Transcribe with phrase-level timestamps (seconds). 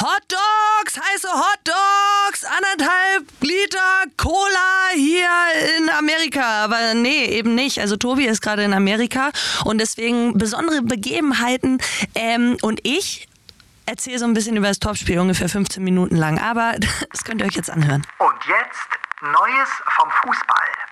[0.00, 5.28] Hot Dogs, heiße Hot Dogs, anderthalb Liter Cola hier
[5.76, 6.64] in Amerika.
[6.64, 7.80] Aber nee, eben nicht.
[7.80, 9.32] Also Tobi ist gerade in Amerika
[9.64, 11.78] und deswegen besondere Begebenheiten.
[12.14, 13.28] Ähm, und ich
[13.86, 16.38] erzähle so ein bisschen über das Topspiel, ungefähr 15 Minuten lang.
[16.38, 16.74] Aber
[17.10, 18.06] das könnt ihr euch jetzt anhören.
[18.18, 18.88] Und jetzt
[19.20, 20.87] Neues vom Fußball.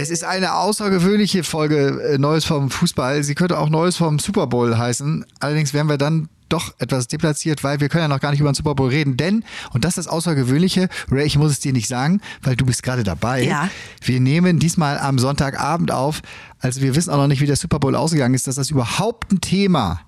[0.00, 3.24] Es ist eine außergewöhnliche Folge äh, Neues vom Fußball.
[3.24, 5.26] Sie könnte auch Neues vom Super Bowl heißen.
[5.40, 8.48] Allerdings wären wir dann doch etwas deplatziert, weil wir können ja noch gar nicht über
[8.48, 9.16] den Super Bowl reden.
[9.16, 12.64] Denn, und das ist das Außergewöhnliche, Ray, ich muss es dir nicht sagen, weil du
[12.64, 13.42] bist gerade dabei.
[13.42, 13.70] Ja.
[14.00, 16.22] Wir nehmen diesmal am Sonntagabend auf.
[16.60, 19.32] Also wir wissen auch noch nicht, wie der Super Bowl ausgegangen ist, dass das überhaupt
[19.32, 20.00] ein Thema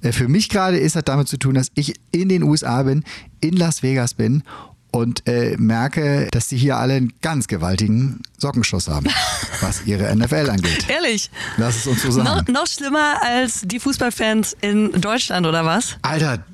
[0.00, 3.04] äh, für mich gerade ist, hat damit zu tun, dass ich in den USA bin,
[3.42, 4.44] in Las Vegas bin
[4.96, 9.06] und äh, merke, dass die hier alle einen ganz gewaltigen Sockenschuss haben,
[9.60, 10.88] was ihre NFL angeht.
[10.88, 11.30] Ehrlich?
[11.58, 12.52] Lass es uns so No, sagen.
[12.52, 15.96] noch schlimmer als die Fußballfans in Deutschland, oder was?
[16.02, 16.44] Alter,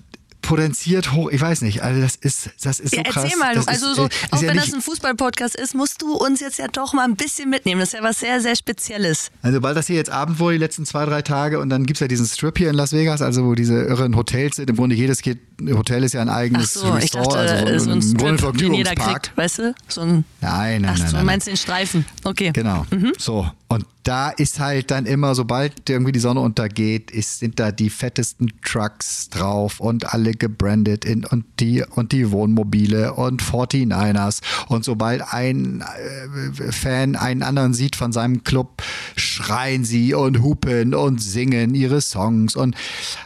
[0.42, 3.24] potenziert hoch, ich weiß nicht, also das ist, das ist so Ja, krass.
[3.24, 5.74] erzähl mal, das also ist, so, äh, ist auch ja wenn das ein Fußballpodcast ist,
[5.74, 7.80] musst du uns jetzt ja doch mal ein bisschen mitnehmen.
[7.80, 9.30] Das ist ja was sehr, sehr Spezielles.
[9.42, 11.96] Also sobald das hier jetzt Abend wurde, die letzten zwei, drei Tage und dann gibt
[11.96, 14.68] es ja diesen Strip hier in Las Vegas, also wo diese irren Hotels sind.
[14.68, 17.90] Im Grunde jedes Hotel ist ja ein Ach eigenes so, ich Restaurant, dachte, also so
[17.92, 19.22] ein Strip, den jeder Vergnügungspark.
[19.22, 19.74] kriegt, weißt du?
[19.88, 21.26] So ein, Nein, nein, ach nein, so, nein.
[21.26, 22.04] meinst du den Streifen?
[22.24, 22.50] Okay.
[22.52, 22.84] Genau.
[22.90, 23.12] Mhm.
[23.18, 23.48] So.
[23.68, 27.90] Und da ist halt dann immer, sobald irgendwie die Sonne untergeht, ist, sind da die
[27.90, 34.40] fettesten Trucks drauf und alle gebrandet in, und die und die Wohnmobile und 49ers.
[34.68, 38.82] Und sobald ein äh, Fan einen anderen sieht von seinem Club,
[39.16, 42.56] schreien sie und hupen und singen ihre Songs.
[42.56, 42.74] Und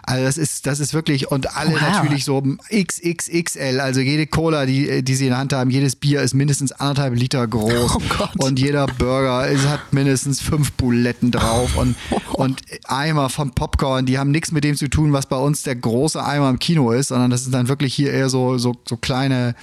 [0.03, 1.81] also das ist, das ist wirklich, und alle Wow.
[1.81, 6.23] natürlich so XXXL, also jede Cola, die, die sie in der Hand haben, jedes Bier
[6.23, 7.97] ist mindestens anderthalb Liter groß.
[7.97, 8.29] Oh.
[8.39, 11.97] Und jeder Burger es hat mindestens fünf Buletten drauf und,
[12.33, 15.77] und Eimer von Popcorn, die haben nichts mit dem zu tun, was bei uns der
[15.77, 18.97] große Eimer im Kino ist, sondern das sind dann wirklich hier eher so, so, so
[18.97, 19.55] kleine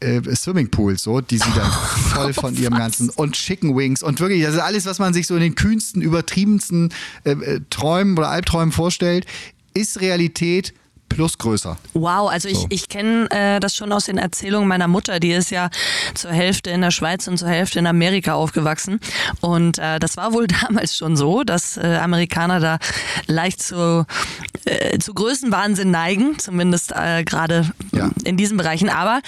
[0.00, 1.70] äh, Swimmingpools, so, die sie dann
[2.14, 5.26] voll von ihrem ganzen und Chicken Wings und wirklich, das ist alles, was man sich
[5.26, 6.92] so in den kühnsten, übertriebensten
[7.24, 9.26] äh, äh, Träumen oder Albträumen vorstellt,
[9.72, 10.74] ist Realität
[11.14, 11.76] plus größer.
[11.94, 12.66] Wow, also ich, So.
[12.70, 15.20] ich kenne äh, das schon aus den Erzählungen meiner Mutter.
[15.20, 15.70] Die ist ja
[16.14, 19.00] zur Hälfte in der Schweiz und zur Hälfte in Amerika aufgewachsen.
[19.40, 22.78] Und äh, das war wohl damals schon so, dass äh, Amerikaner da
[23.26, 24.06] leicht zu,
[24.64, 28.10] äh, zu Größenwahnsinn neigen, zumindest äh, gerade Ja.
[28.24, 28.88] in diesen Bereichen.
[28.90, 29.20] Aber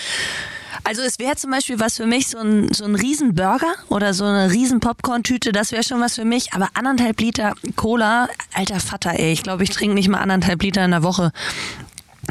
[0.84, 4.14] also es wäre zum Beispiel was für mich, so ein, so ein riesen Burger oder
[4.14, 6.52] so eine riesen Popcorn-Tüte, das wäre schon was für mich.
[6.52, 10.84] Aber anderthalb Liter Cola, alter Vater, ey, ich glaube, ich trinke nicht mal anderthalb Liter
[10.84, 11.32] in der Woche.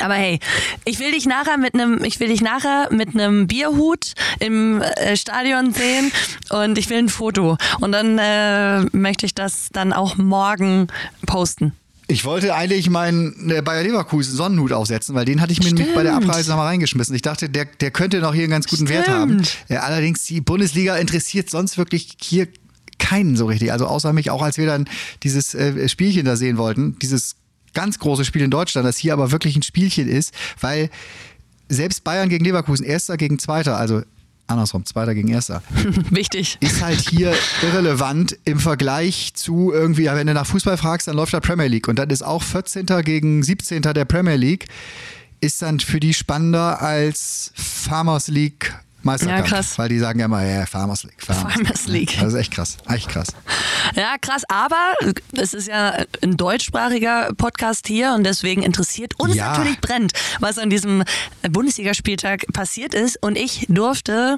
[0.01, 0.39] Aber hey,
[0.84, 5.16] ich will dich nachher mit einem, ich will dich nachher mit einem Bierhut im äh,
[5.16, 6.11] Stadion sehen
[6.50, 7.57] und ich will ein Foto.
[7.79, 10.88] Und dann äh, möchte ich das dann auch morgen
[11.25, 11.73] posten.
[12.07, 15.95] Ich wollte eigentlich meinen äh, Bayer Leverkusen Sonnenhut aufsetzen, weil den hatte ich mir nämlich
[15.95, 16.29] bei der Stimmt.
[16.29, 17.16] Abreise nochmal reingeschmissen.
[17.16, 19.43] Ich dachte, der, der könnte noch hier einen ganz guten Wert haben.
[19.43, 19.57] Stimmt.
[19.69, 22.47] Ja, allerdings, die Bundesliga interessiert sonst wirklich hier
[22.99, 23.71] keinen so richtig.
[23.71, 24.88] Also außer mich, auch als wir dann
[25.23, 27.38] dieses äh, Spielchen da sehen wollten, dieses
[27.73, 30.89] ganz große Spiel in Deutschland, das hier aber wirklich ein Spielchen ist, weil
[31.69, 34.03] selbst Bayern gegen Leverkusen, Erster gegen Zweiter, also
[34.47, 35.61] andersrum, Zweiter gegen Erster,
[36.09, 36.57] Wichtig.
[36.59, 41.33] ist halt hier irrelevant im Vergleich zu irgendwie, wenn du nach Fußball fragst, dann läuft
[41.33, 41.88] da Premier League.
[41.88, 42.85] Und dann ist auch 14.
[43.03, 43.81] gegen 17.
[43.81, 44.67] der Premier League,
[45.41, 48.73] ist dann für die spannender als Farmers League
[49.05, 49.50] Meisterkampf.
[49.51, 49.78] Ja, krass.
[49.78, 51.22] Weil die sagen ja immer, ja, Farmers League.
[51.23, 52.17] Farmers League.
[52.19, 52.78] Das ist echt krass.
[52.89, 53.28] Echt krass.
[53.95, 54.75] Ja, krass, aber
[55.33, 59.51] es ist ja ein deutschsprachiger Podcast hier und deswegen interessiert uns Ja.
[59.57, 61.03] natürlich brennt, was an diesem
[61.50, 63.17] Bundesligaspieltag passiert ist.
[63.22, 64.35] Und ich durfte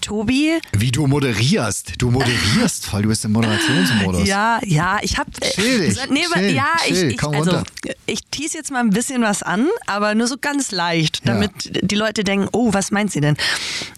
[0.00, 1.94] Tobi, Wie du moderierst.
[1.98, 3.02] Du moderierst voll.
[3.02, 4.28] Du bist im Moderationsmodus.
[4.28, 7.62] ja, ja, ich habe, Chill dich, nee, chill, ja, chill, ich, ich, also,
[8.06, 11.34] ich tease jetzt mal ein bisschen was an, aber nur so ganz leicht, Ja.
[11.34, 11.50] damit
[11.90, 13.36] die Leute denken, oh, was meint sie denn?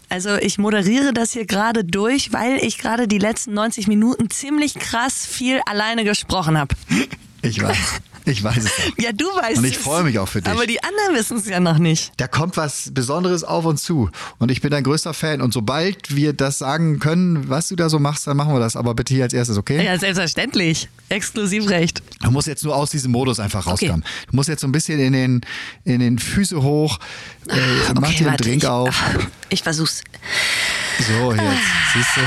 [0.08, 4.74] Also ich moderiere das hier gerade durch, weil ich gerade die letzten 90 Minuten ziemlich
[4.74, 6.74] krass viel alleine gesprochen habe.
[7.42, 7.76] Ich weiß.
[8.24, 8.66] Ich weiß es.
[8.70, 9.02] Auch.
[9.02, 9.82] Ja, du weißt Und ich es.
[9.82, 10.52] freue mich auch für dich.
[10.52, 12.12] Aber die anderen wissen es ja noch nicht.
[12.18, 14.10] Da kommt was Besonderes auf uns zu.
[14.38, 15.40] Und ich bin dein größter Fan.
[15.40, 18.76] Und sobald wir das sagen können, was du da so machst, dann machen wir das.
[18.76, 19.84] Aber bitte hier als erstes, okay?
[19.84, 20.88] Ja, selbstverständlich.
[21.08, 22.02] Exklusivrecht.
[22.22, 24.04] Du musst jetzt nur aus diesem Modus einfach rauskommen.
[24.30, 25.40] Du musst jetzt so ein bisschen in den,
[25.84, 26.98] in den Füße hoch,
[27.48, 27.56] äh,
[28.00, 29.02] mach dir einen warte, Drink ich, auf.
[29.48, 30.02] Ich versuch's.
[30.98, 31.42] So, jetzt,
[31.92, 32.20] siehst du.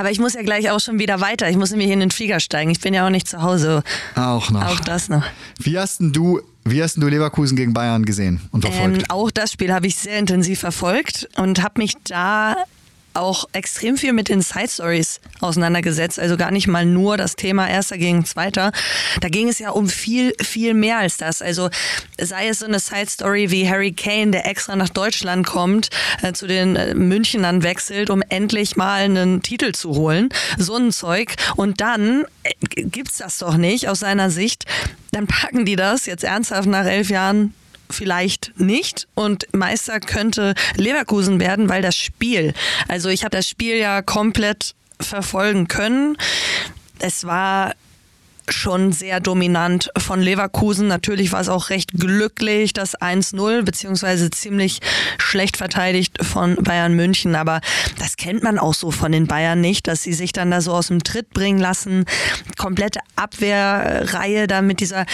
[0.00, 1.50] Aber ich muss ja gleich auch schon wieder weiter.
[1.50, 2.70] Ich muss nämlich in den Flieger steigen.
[2.70, 3.82] Ich bin ja auch nicht zu Hause.
[4.16, 4.64] Auch noch.
[4.64, 5.22] Auch das noch.
[5.58, 8.96] Wie hast denn du, wie hast du Leverkusen gegen Bayern gesehen und verfolgt?
[8.96, 12.56] Ähm, auch das Spiel habe ich sehr intensiv verfolgt und habe mich da
[13.20, 16.18] auch extrem viel mit den Side Stories auseinandergesetzt.
[16.18, 18.72] Also gar nicht mal nur das Thema Erster gegen Zweiter.
[19.20, 21.42] Da ging es ja um viel, viel mehr als das.
[21.42, 21.70] Also
[22.20, 25.90] sei es so eine Side Story wie Harry Kane, der extra nach Deutschland kommt,
[26.22, 30.28] äh, zu den äh, Münchnern wechselt, um endlich mal einen Titel zu holen.
[30.58, 31.34] So ein Zeug.
[31.56, 32.52] Und dann äh,
[32.82, 34.64] gibt's das doch nicht aus seiner Sicht.
[35.12, 37.54] Dann packen die das jetzt ernsthaft nach elf Jahren
[37.92, 42.54] vielleicht nicht und Meister könnte Leverkusen werden, weil das Spiel,
[42.88, 46.16] also ich habe das Spiel ja komplett verfolgen können.
[46.98, 47.74] Es war
[48.48, 50.88] schon sehr dominant von Leverkusen.
[50.88, 54.80] Natürlich war es auch recht glücklich, das 1-0, beziehungsweise ziemlich
[55.18, 57.34] schlecht verteidigt von Bayern München.
[57.34, 57.60] Aber
[57.98, 60.72] das kennt man auch so von den Bayern nicht, dass sie sich dann da so
[60.72, 62.04] aus dem Tritt bringen lassen.
[62.56, 65.06] Komplette Abwehrreihe da mit dieser,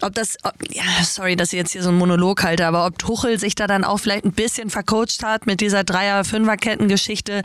[0.00, 2.98] ob das, ob, ja, sorry, dass ich jetzt hier so einen Monolog halte, aber ob
[2.98, 7.42] Tuchel sich da dann auch vielleicht ein bisschen vercoacht hat mit dieser Dreier-Fünfer-Kettengeschichte.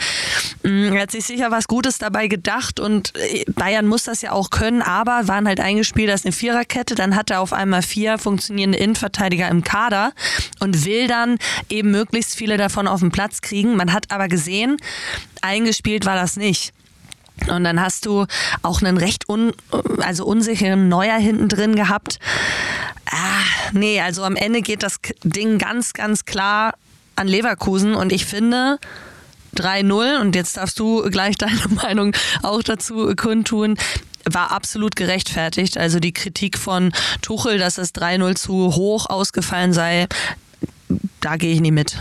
[0.64, 4.32] Mm, er hat sich sicher was Gutes dabei gedacht und äh, Bayern muss das ja
[4.32, 8.18] auch können, aber waren halt eingespielt als eine Viererkette, dann hat er auf einmal vier
[8.18, 10.14] funktionierende Innenverteidiger im Kader
[10.60, 11.38] und will dann
[11.70, 13.76] eben möglichst viele davon auf den Platz kriegen.
[13.76, 14.78] Man hat aber gesehen,
[15.42, 16.74] eingespielt war das nicht.
[17.48, 18.26] Und dann hast du
[18.64, 19.54] auch einen recht un,
[20.02, 22.20] also unsicheren Neuer hinten drin gehabt.
[23.06, 23.44] Ah,
[23.74, 26.74] nee, also am Ende geht das Ding ganz, ganz klar
[27.16, 28.80] an Leverkusen und ich finde,
[29.56, 32.14] 3-0 und jetzt darfst du gleich deine Meinung
[32.44, 33.78] auch dazu kundtun
[34.34, 35.78] war absolut gerechtfertigt.
[35.78, 36.92] Also die Kritik von
[37.22, 40.08] Tuchel, dass das 3-0 zu hoch ausgefallen sei,
[41.22, 41.98] da gehe ich nie mit.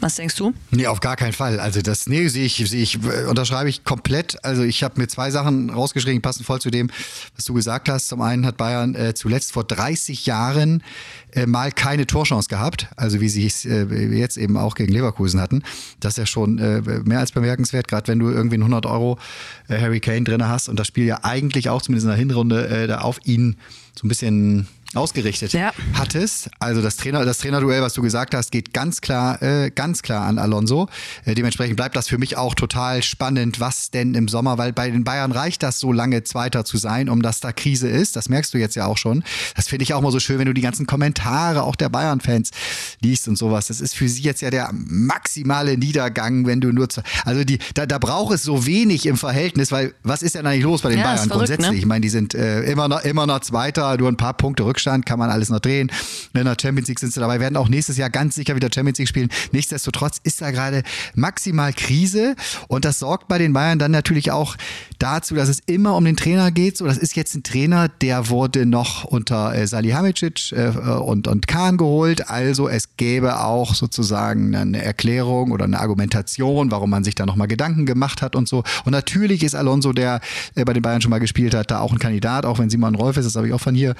[0.00, 0.54] Was denkst du?
[0.70, 1.58] Nee, auf gar keinen Fall.
[1.58, 2.98] Also das, nee, sehe ich, sehe ich,
[3.28, 4.42] unterschreibe ich komplett.
[4.44, 6.88] Also ich habe mir zwei Sachen rausgeschrieben, passen voll zu dem,
[7.34, 8.08] was du gesagt hast.
[8.08, 10.84] Zum einen hat Bayern äh, zuletzt vor 30 Jahren
[11.32, 15.40] äh, mal keine Torchance gehabt, also wie sie es äh, jetzt eben auch gegen Leverkusen
[15.40, 15.62] hatten.
[15.98, 19.18] Das ist ja schon äh, mehr als bemerkenswert, gerade wenn du irgendwie einen 100 Euro
[19.68, 22.68] äh, Harry Kane drin hast und das Spiel ja eigentlich auch zumindest in der Hinrunde
[22.68, 23.56] äh, da auf ihn
[23.98, 25.72] so ein bisschen ausgerichtet ja.
[25.92, 26.48] hattest.
[26.60, 30.26] Also das Trainer, das Trainerduell, was du gesagt hast, geht ganz klar, äh, ganz klar
[30.26, 30.88] an Alonso.
[31.26, 34.90] Äh, dementsprechend bleibt das für mich auch total spannend, was denn im Sommer, weil bei
[34.90, 38.16] den Bayern reicht das so lange Zweiter zu sein, um dass da Krise ist.
[38.16, 39.24] Das merkst du jetzt ja auch schon.
[39.56, 42.50] Das finde ich auch mal so schön, wenn du die ganzen Kommentare auch der Bayern-Fans
[43.02, 43.66] liest und sowas.
[43.66, 46.88] Das ist für sie jetzt ja der maximale Niedergang, wenn du nur,
[47.26, 50.64] also die, da, da braucht es so wenig im Verhältnis, weil was ist denn eigentlich
[50.64, 51.70] los bei den ja, Bayern verrückt, grundsätzlich?
[51.72, 51.76] Ne?
[51.76, 54.77] Ich meine, die sind äh, immer noch, immer noch Zweiter, nur ein paar Punkte Rückstand
[54.78, 55.90] Rückstand, kann man alles noch drehen.
[56.34, 58.98] In der Champions League sind sie dabei, werden auch nächstes Jahr ganz sicher wieder Champions
[58.98, 59.28] League spielen.
[59.50, 60.82] Nichtsdestotrotz ist da gerade
[61.14, 62.36] maximal Krise
[62.68, 64.56] und das sorgt bei den Bayern dann natürlich auch
[64.98, 66.76] dazu, dass es immer um den Trainer geht.
[66.76, 71.48] So, das ist jetzt ein Trainer, der wurde noch unter äh, Salihamidzic äh, und, und
[71.48, 72.28] Kahn geholt.
[72.28, 77.48] Also es gäbe auch sozusagen eine Erklärung oder eine Argumentation, warum man sich da nochmal
[77.48, 78.62] Gedanken gemacht hat und so.
[78.84, 80.20] Und natürlich ist Alonso, der
[80.54, 82.94] äh, bei den Bayern schon mal gespielt hat, da auch ein Kandidat, auch wenn Simon
[82.94, 83.96] Rolf ist, das habe ich auch von hier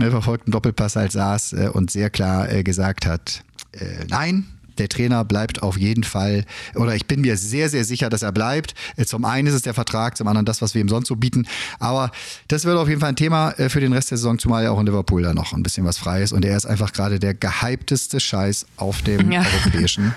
[0.00, 3.42] äh, verfolgten Doppelpass halt saß äh, und sehr klar äh, gesagt hat,
[3.72, 4.46] äh, nein,
[4.78, 8.32] der Trainer bleibt auf jeden Fall, oder ich bin mir sehr, sehr sicher, dass er
[8.32, 8.74] bleibt.
[8.96, 11.16] Äh, zum einen ist es der Vertrag, zum anderen das, was wir ihm sonst so
[11.16, 11.46] bieten.
[11.78, 12.10] Aber
[12.48, 14.70] das wird auf jeden Fall ein Thema äh, für den Rest der Saison, zumal ja
[14.70, 16.32] auch in Liverpool da noch ein bisschen was frei ist.
[16.32, 19.44] Und er ist einfach gerade der gehypteste Scheiß auf dem ja.
[19.62, 20.14] europäischen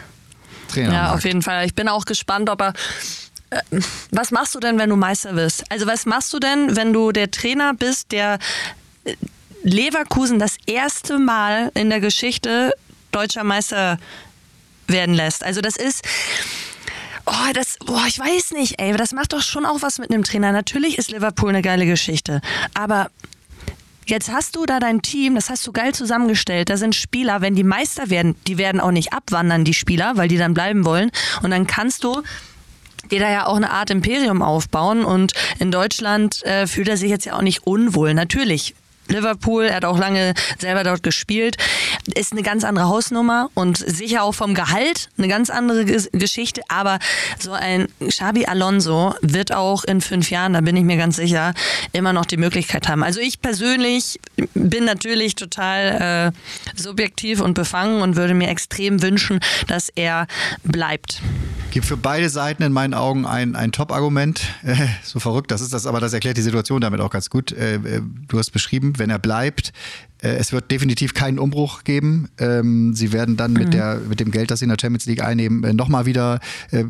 [0.70, 0.94] Trainer.
[0.94, 1.66] Ja, auf jeden Fall.
[1.66, 2.74] Ich bin auch gespannt, ob er
[4.12, 5.64] was machst du denn, wenn du Meister wirst?
[5.72, 8.38] Also was machst du denn, wenn du der Trainer bist, der
[9.64, 12.74] Leverkusen das erste Mal in der Geschichte
[13.12, 13.98] deutscher Meister
[14.88, 15.44] werden lässt.
[15.44, 16.04] Also das ist,
[17.26, 20.24] oh, das, boah, ich weiß nicht, ey, das macht doch schon auch was mit einem
[20.24, 20.52] Trainer.
[20.52, 22.42] Natürlich ist Liverpool eine geile Geschichte,
[22.74, 23.10] aber
[24.06, 26.72] Jetzt hast du da dein Team, das hast du geil zusammengestellt.
[26.72, 30.28] Da sind Spieler, wenn die Meister werden, die werden auch nicht abwandern, die Spieler, weil
[30.28, 31.12] die dann bleiben wollen.
[31.44, 32.24] Und dann kannst du
[33.12, 35.06] dir da ja auch eine Art Imperium aufbauen.
[35.06, 38.16] Und in Deutschland äh, fühlt er sich jetzt ja auch nicht unwohl.
[38.16, 38.74] Natürlich
[39.10, 41.58] Liverpool, er hat auch lange selber dort gespielt,
[42.16, 47.00] ist eine ganz andere Hausnummer und sicher auch vom Gehalt eine ganz andere Geschichte, aber
[47.40, 51.54] so ein Xabi Alonso wird auch in fünf Jahren, da bin ich mir ganz sicher,
[51.92, 53.04] immer noch die Möglichkeit haben.
[53.04, 54.20] Also ich persönlich
[54.54, 56.34] bin natürlich total
[56.76, 60.28] äh, subjektiv und befangen und würde mir extrem wünschen, dass er
[60.64, 61.22] bleibt.
[61.72, 64.42] Gibt für beide Seiten in meinen Augen ein, ein Top-Argument.
[64.64, 67.52] Äh, so verrückt das ist das, aber das erklärt die Situation damit auch ganz gut.
[67.52, 69.72] Äh, äh du hast beschrieben, wenn er bleibt,
[70.22, 72.30] Äh, es wird definitiv keinen Umbruch geben.
[72.38, 75.24] Ähm, sie werden dann mit, der, mit dem Geld, das sie in der Champions League
[75.24, 76.40] einnehmen, äh, nochmal wieder,
[76.72, 76.84] äh,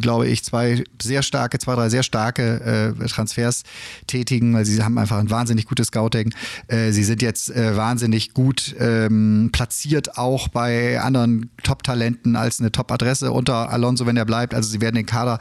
[0.00, 3.62] glaube ich, zwei sehr starke, zwei, drei sehr starke äh, Transfers
[4.06, 6.32] tätigen, weil sie haben einfach ein wahnsinnig gutes Scouting.
[6.68, 13.70] Sie sind jetzt wahnsinnig gut ähm, platziert, auch bei anderen Top-Talenten als eine Top-Adresse unter
[13.70, 14.54] Alonso, wenn er bleibt.
[14.54, 15.38] Also sie werden den Kader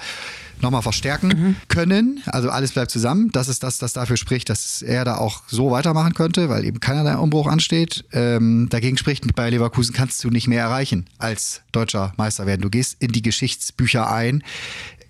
[0.63, 1.55] nochmal verstärken mhm.
[1.67, 2.23] können.
[2.25, 3.29] Also alles bleibt zusammen.
[3.31, 6.79] Das ist das, das dafür spricht, dass er da auch so weitermachen könnte, weil eben
[6.79, 8.05] keiner Umbruch ansteht.
[8.13, 12.61] Ähm, dagegen spricht, bei Leverkusen kannst du nicht mehr erreichen als deutscher Meister werden.
[12.61, 14.43] Du gehst in die Geschichtsbücher ein.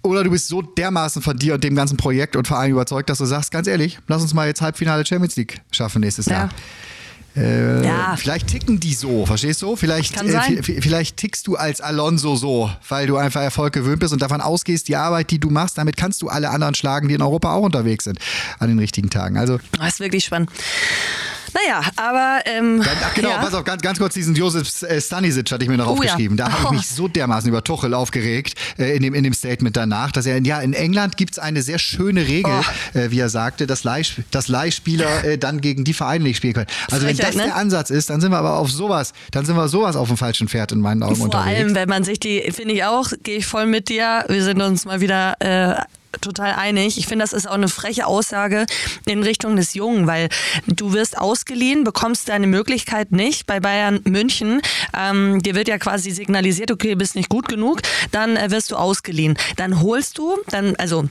[0.01, 3.19] Oder du bist so dermaßen von dir und dem ganzen Projekt und Verein überzeugt, dass
[3.19, 6.33] du sagst, ganz ehrlich, lass uns mal jetzt Halbfinale Champions League schaffen nächstes ja.
[6.33, 6.49] Jahr.
[7.35, 8.15] Äh, ja.
[8.15, 9.75] Vielleicht ticken die so, verstehst du?
[9.75, 14.21] Vielleicht, äh, vielleicht tickst du als Alonso so, weil du einfach Erfolg gewöhnt bist und
[14.21, 17.21] davon ausgehst, die Arbeit, die du machst, damit kannst du alle anderen schlagen, die in
[17.21, 18.19] Europa auch unterwegs sind
[18.59, 19.37] an den richtigen Tagen.
[19.37, 20.51] Also, das ist wirklich spannend.
[21.53, 22.41] Naja, aber.
[22.45, 23.37] Ähm, Ach genau, ja.
[23.37, 26.37] pass auf, ganz, ganz kurz diesen Josef äh, Stanisic hatte ich mir noch oh, aufgeschrieben.
[26.37, 26.45] Ja.
[26.45, 29.77] Da habe ich mich so dermaßen über Tuchel aufgeregt äh, in, dem, in dem Statement
[29.77, 32.97] danach, dass er, ja, in England gibt es eine sehr schöne Regel, oh.
[32.97, 36.53] äh, wie er sagte, dass, Leih, dass Leihspieler äh, dann gegen die Vereine nicht spielen
[36.53, 36.67] können.
[36.91, 37.43] Also wenn das ne?
[37.43, 40.17] der Ansatz ist, dann sind wir aber auf sowas, dann sind wir sowas auf dem
[40.17, 41.49] falschen Pferd in meinen Augen Vor unterwegs.
[41.49, 44.25] Vor allem, wenn man sich die, finde ich auch, gehe ich voll mit dir.
[44.27, 45.75] Wir sind uns mal wieder äh,
[46.21, 46.97] total einig.
[46.97, 48.65] Ich finde, das ist auch eine freche Aussage
[49.05, 50.29] in Richtung des Jungen, weil
[50.67, 54.61] du wirst ausgeliehen, bekommst deine Möglichkeit nicht bei Bayern München.
[54.97, 58.71] Ähm, dir wird ja quasi signalisiert, okay, du bist nicht gut genug, dann äh, wirst
[58.71, 59.37] du ausgeliehen.
[59.57, 61.05] Dann holst du, dann, also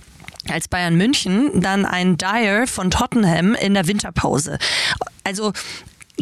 [0.48, 4.58] als Bayern München dann ein Dyer von Tottenham in der Winterpause.
[5.24, 5.52] Also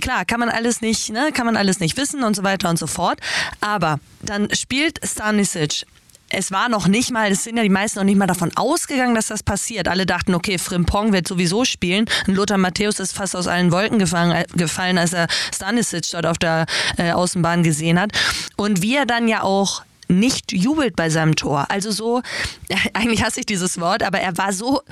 [0.00, 2.78] klar, kann man alles nicht, ne, kann man alles nicht wissen und so weiter und
[2.78, 3.20] so fort.
[3.60, 5.86] Aber dann spielt Stanisic
[6.30, 9.14] es war noch nicht mal, es sind ja die meisten noch nicht mal davon ausgegangen,
[9.14, 9.88] dass das passiert.
[9.88, 12.06] Alle dachten, okay, Frimpong wird sowieso spielen.
[12.26, 16.26] Und Lothar Matthäus ist fast aus allen Wolken gefallen, äh, gefallen als er Stanisic dort
[16.26, 18.12] auf der äh, Außenbahn gesehen hat.
[18.56, 21.66] Und wie er dann ja auch nicht jubelt bei seinem Tor.
[21.68, 22.22] Also so,
[22.94, 24.82] eigentlich hasse ich dieses Wort, aber er war so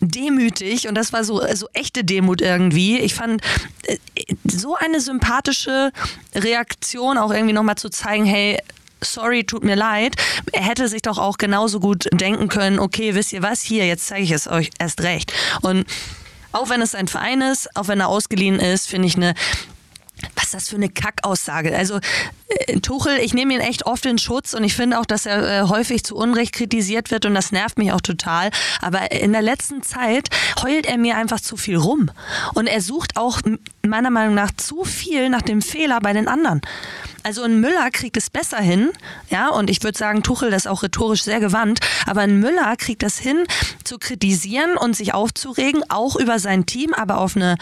[0.00, 2.98] demütig und das war so, so echte Demut irgendwie.
[2.98, 3.42] Ich fand
[3.84, 3.96] äh,
[4.44, 5.92] so eine sympathische
[6.34, 8.58] Reaktion auch irgendwie nochmal zu zeigen, hey,
[9.02, 10.16] sorry, tut mir leid.
[10.52, 14.06] Er hätte sich doch auch genauso gut denken können, okay, wisst ihr was, hier, jetzt
[14.06, 15.32] zeige ich es euch erst recht.
[15.62, 15.86] Und
[16.52, 19.34] auch wenn es ein Verein ist, auch wenn er ausgeliehen ist, finde ich eine
[20.34, 21.76] was ist das für eine Kackaussage?
[21.76, 22.00] Also
[22.48, 25.64] äh, Tuchel, ich nehme ihn echt oft in Schutz und ich finde auch, dass er
[25.64, 28.50] äh, häufig zu Unrecht kritisiert wird und das nervt mich auch total.
[28.80, 30.28] Aber in der letzten Zeit
[30.62, 32.10] heult er mir einfach zu viel rum
[32.54, 33.40] und er sucht auch
[33.86, 36.60] meiner Meinung nach zu viel nach dem Fehler bei den anderen.
[37.22, 38.90] Also ein Müller kriegt es besser hin,
[39.28, 43.02] ja, und ich würde sagen, Tuchel ist auch rhetorisch sehr gewandt, aber ein Müller kriegt
[43.02, 43.44] es hin,
[43.84, 47.56] zu kritisieren und sich aufzuregen, auch über sein Team, aber auf eine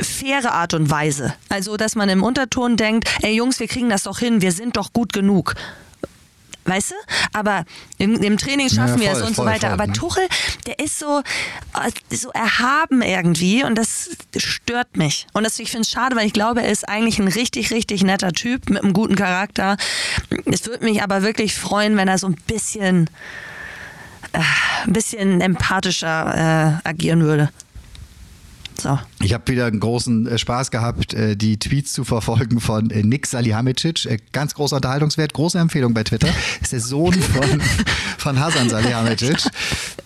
[0.00, 1.34] faire Art und Weise.
[1.48, 4.76] Also, dass man im Unterton denkt, ey Jungs, wir kriegen das doch hin, wir sind
[4.76, 5.54] doch gut genug
[6.68, 6.94] weißt du?
[7.32, 7.64] Aber
[7.96, 9.68] im, im Training schaffen ja, voll, wir es und voll, so weiter.
[9.68, 9.92] Voll, Aber ne?
[9.94, 10.28] Tuchel,
[10.66, 11.22] der ist so,
[11.74, 15.26] äh, so erhaben irgendwie und das stört mich.
[15.32, 18.04] Und das, ich finde es schade, weil ich glaube, er ist eigentlich ein richtig, richtig
[18.04, 19.76] netter Typ mit einem guten Charakter.
[20.44, 23.08] Es würde mich aber wirklich freuen, wenn er so ein bisschen,
[24.32, 24.40] äh,
[24.86, 27.50] ein bisschen empathischer äh, agieren würde.
[28.80, 28.98] So.
[29.20, 33.02] Ich habe wieder einen großen äh, Spaß gehabt, äh, die Tweets zu verfolgen von äh,
[33.02, 34.08] Nick Salihamidzic.
[34.32, 36.28] Ganz großer Unterhaltungswert, große Empfehlung bei Twitter.
[36.60, 37.60] Ist der Sohn von,
[38.18, 39.38] von Hasan Salihamidzic,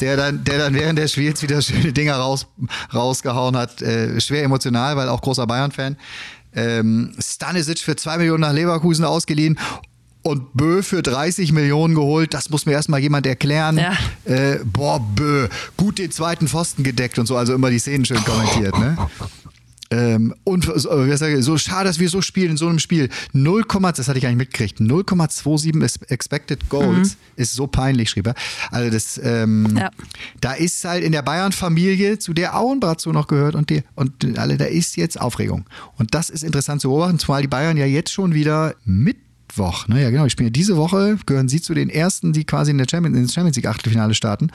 [0.00, 2.46] der dann, der dann während des Spiels wieder schöne Dinger raus,
[2.94, 3.80] rausgehauen hat.
[4.18, 5.96] Schwer emotional, weil auch großer Bayern-Fan.
[6.54, 9.58] Ähm, Stanisic für zwei Millionen nach Leverkusen ausgeliehen
[10.22, 12.34] und Bö für 30 Millionen geholt.
[12.34, 13.78] Das muss mir erstmal jemand erklären.
[13.78, 13.92] Ja.
[14.24, 18.24] Äh, boah, Bö, gut den zweiten Pfosten gedeckt und so, also immer die Szenen schön
[18.24, 18.96] kommentiert, ne?
[19.92, 23.10] Ähm, und so schade, dass wir so spielen in so einem Spiel.
[23.34, 23.64] 0,
[23.94, 24.80] das hatte ich gar nicht mitgekriegt.
[24.80, 27.42] 0,27 Expected Goals mhm.
[27.42, 28.34] ist so peinlich, schrieb er.
[28.70, 29.90] Also das, ähm, ja.
[30.40, 34.38] da ist halt in der Bayern-Familie, zu der Auenbrat so noch gehört und die und
[34.38, 35.66] alle, da ist jetzt Aufregung.
[35.98, 39.18] Und das ist interessant zu beobachten, zumal die Bayern ja jetzt schon wieder mit
[39.52, 39.88] Mittwoch.
[39.88, 40.02] Ne?
[40.02, 40.26] Ja, genau.
[40.26, 43.28] Ich spiele diese Woche, gehören Sie zu den ersten, die quasi in der Champions, in
[43.28, 44.50] Champions League Achtelfinale starten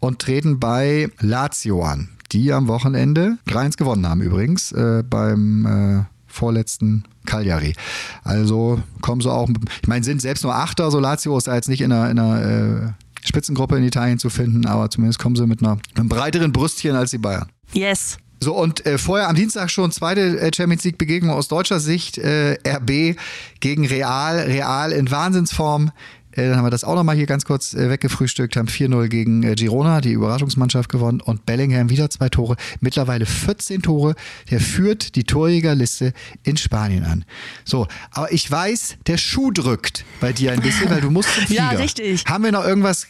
[0.00, 6.04] und treten bei Lazio an, die am Wochenende 3-1 gewonnen haben übrigens äh, beim äh,
[6.26, 7.74] vorletzten Cagliari.
[8.22, 9.48] Also kommen sie auch,
[9.82, 12.18] ich meine, sind selbst nur Achter, so Lazio ist da jetzt nicht in einer, in
[12.18, 12.92] einer äh,
[13.24, 17.10] Spitzengruppe in Italien zu finden, aber zumindest kommen sie mit einer, einem breiteren Brüstchen als
[17.10, 17.48] die Bayern.
[17.72, 18.18] Yes.
[18.44, 22.18] So, und äh, vorher am Dienstag schon zweite äh, Champions League-Begegnung aus deutscher Sicht.
[22.18, 23.16] Äh, RB
[23.60, 24.38] gegen Real.
[24.40, 25.90] Real in Wahnsinnsform.
[26.32, 29.42] Äh, dann haben wir das auch nochmal hier ganz kurz äh, weggefrühstückt, haben 4-0 gegen
[29.44, 34.14] äh, Girona, die Überraschungsmannschaft gewonnen und Bellingham wieder zwei Tore, mittlerweile 14 Tore.
[34.50, 37.24] Der führt die Torjägerliste in Spanien an.
[37.64, 41.44] So, aber ich weiß, der Schuh drückt bei dir ein bisschen, weil du musst zum
[41.46, 41.72] Flieger.
[41.72, 42.24] Ja, richtig.
[42.26, 43.06] Haben wir noch irgendwas,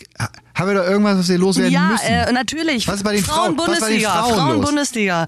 [0.54, 2.06] haben wir noch irgendwas, was wir loswerden ja, müssen?
[2.06, 2.87] äh, natürlich.
[2.87, 3.56] Was ist bei den Frauen?
[3.56, 4.34] Frauen los?
[4.34, 5.26] Frauen-Bundesliga.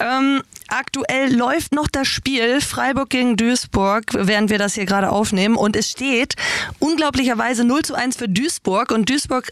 [0.00, 5.56] Ähm, aktuell läuft noch das Spiel Freiburg gegen Duisburg, während wir das hier gerade aufnehmen.
[5.56, 6.34] Und es steht
[6.78, 8.90] unglaublicherweise 0 zu 1 für Duisburg.
[8.90, 9.50] Und Duisburg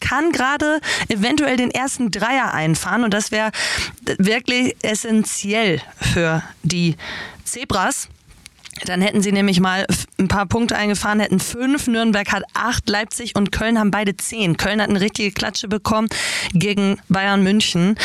[0.00, 3.04] kann gerade eventuell den ersten Dreier einfahren.
[3.04, 3.52] Und das wäre
[4.18, 5.80] wirklich essentiell
[6.12, 6.96] für die
[7.44, 8.08] Zebras.
[8.84, 9.86] Dann hätten sie nämlich mal
[10.18, 14.56] ein paar Punkte eingefahren, hätten fünf, Nürnberg hat acht, Leipzig und Köln haben beide zehn.
[14.56, 16.08] Köln hat eine richtige Klatsche bekommen
[16.52, 17.96] gegen Bayern München.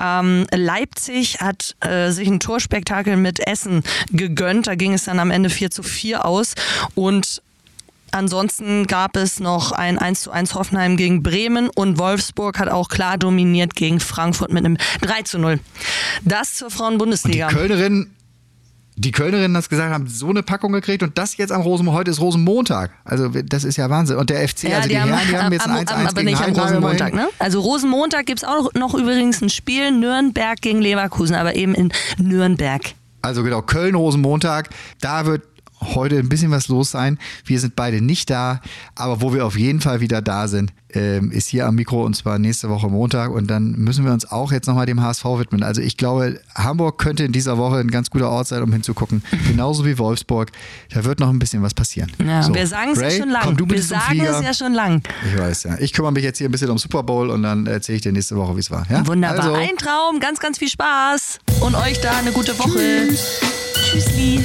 [0.00, 4.66] Ähm, Leipzig hat äh, sich ein Torspektakel mit Essen gegönnt.
[4.66, 6.54] Da ging es dann am Ende 4 zu 4 aus.
[6.94, 7.42] Und
[8.10, 12.88] Ansonsten gab es noch ein 1 zu 1 Hoffenheim gegen Bremen und Wolfsburg hat auch
[12.88, 15.60] klar dominiert gegen Frankfurt mit einem 3 zu 0.
[16.24, 17.48] Das zur Die Frauenbundesliga.
[19.00, 22.10] Die Kölnerinnen das gesagt haben, so eine Packung gekriegt und das jetzt am Rosen, heute
[22.10, 22.90] ist Rosenmontag.
[23.04, 24.16] Also das ist ja Wahnsinn.
[24.16, 26.30] Und der FC, also die, Herren, die haben jetzt am, ein 1-1 am, aber gegen
[26.30, 27.28] nicht am Rosenmontag, ne?
[27.38, 31.92] Also Rosenmontag gibt es auch noch übrigens ein Spiel, Nürnberg gegen Leverkusen, aber eben in
[32.18, 32.82] Nürnberg.
[33.22, 35.42] Also genau, Köln Rosenmontag, da wird
[35.80, 37.18] heute ein bisschen was los sein.
[37.44, 38.60] Wir sind beide nicht da,
[38.94, 42.14] aber wo wir auf jeden Fall wieder da sind, ähm, ist hier am Mikro und
[42.14, 45.62] zwar nächste Woche Montag und dann müssen wir uns auch jetzt nochmal dem HSV widmen.
[45.62, 49.22] Also ich glaube, Hamburg könnte in dieser Woche ein ganz guter Ort sein, um hinzugucken.
[49.48, 50.50] Genauso wie Wolfsburg.
[50.92, 52.10] Da wird noch ein bisschen was passieren.
[52.24, 53.58] Ja, So, wir sagen es ja schon lang.
[53.68, 55.02] Wir sagen es ja schon lang.
[55.30, 55.78] Ich weiß, ja.
[55.78, 58.12] Ich kümmere mich jetzt hier ein bisschen um Super Bowl und dann erzähle ich dir
[58.12, 58.86] nächste Woche, wie es war.
[58.90, 59.06] Ja?
[59.06, 59.44] Wunderbar.
[59.44, 61.38] Also, Ein Traum, ganz, ganz viel Spaß.
[61.60, 63.08] Und euch da eine gute Woche.
[63.74, 64.42] Tschüssli.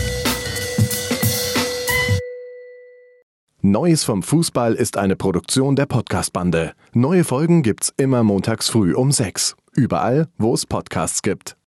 [3.66, 6.74] Neues vom Fußball ist eine Produktion der Podcast-Bande.
[6.94, 9.56] Neue Folgen gibt's immer montags früh um sechs.
[9.72, 11.56] Überall, wo es Podcasts gibt.